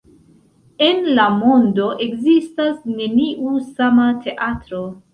En 0.85 1.03
la 1.19 1.25
mondo 1.35 1.91
ekzistas 2.07 2.83
neniu 2.97 3.55
sama 3.71 4.11
teatro. 4.27 4.87